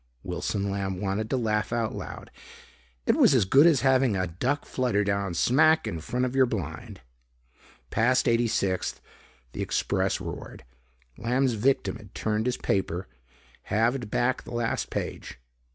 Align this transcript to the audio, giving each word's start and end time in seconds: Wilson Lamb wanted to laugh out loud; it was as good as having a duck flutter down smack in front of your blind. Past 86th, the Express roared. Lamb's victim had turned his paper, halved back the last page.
Wilson 0.23 0.71
Lamb 0.71 0.99
wanted 0.99 1.29
to 1.29 1.37
laugh 1.37 1.71
out 1.71 1.93
loud; 1.93 2.31
it 3.05 3.15
was 3.15 3.35
as 3.35 3.45
good 3.45 3.67
as 3.67 3.81
having 3.81 4.15
a 4.17 4.25
duck 4.25 4.65
flutter 4.65 5.03
down 5.03 5.35
smack 5.35 5.85
in 5.85 5.99
front 5.99 6.25
of 6.25 6.35
your 6.35 6.47
blind. 6.47 7.01
Past 7.91 8.25
86th, 8.25 8.99
the 9.53 9.61
Express 9.61 10.19
roared. 10.19 10.63
Lamb's 11.19 11.53
victim 11.53 11.97
had 11.97 12.15
turned 12.15 12.47
his 12.47 12.57
paper, 12.57 13.07
halved 13.65 14.09
back 14.09 14.41
the 14.41 14.55
last 14.55 14.89
page. 14.89 15.37